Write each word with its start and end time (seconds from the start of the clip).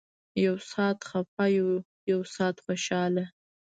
يو 0.43 0.55
سات 0.71 0.97
خپه 1.09 1.43
يو 2.11 2.19
سات 2.35 2.55
خوشاله. 2.65 3.25